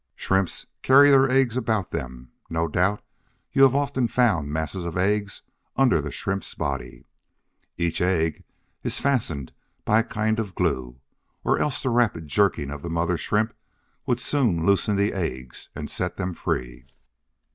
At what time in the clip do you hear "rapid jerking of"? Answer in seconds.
11.91-12.81